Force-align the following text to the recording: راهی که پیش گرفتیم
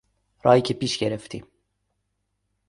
راهی 0.43 0.61
که 0.61 0.73
پیش 0.73 0.97
گرفتیم 0.97 1.45